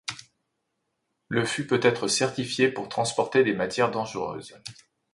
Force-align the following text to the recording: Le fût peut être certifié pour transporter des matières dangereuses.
Le 1.29 1.45
fût 1.45 1.67
peut 1.67 1.79
être 1.83 2.07
certifié 2.07 2.69
pour 2.71 2.89
transporter 2.89 3.43
des 3.43 3.53
matières 3.53 3.91
dangereuses. 3.91 4.57